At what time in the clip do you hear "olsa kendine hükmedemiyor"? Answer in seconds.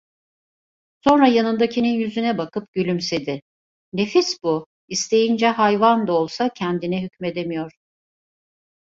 6.13-7.71